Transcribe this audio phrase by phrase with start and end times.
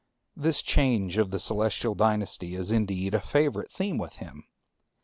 [0.35, 4.45] This change of the celestial dynasty is indeed a favorite theme with him.